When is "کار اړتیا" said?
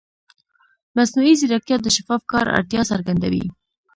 2.31-2.81